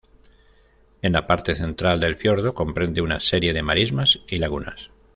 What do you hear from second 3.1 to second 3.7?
serie de